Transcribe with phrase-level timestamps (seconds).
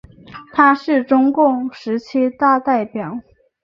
[0.51, 3.19] 他是中共十七大代表。